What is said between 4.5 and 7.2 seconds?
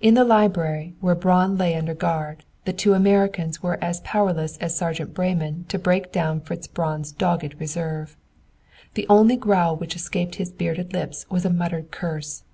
as Sergeant Breyman to break down Fritz Braun's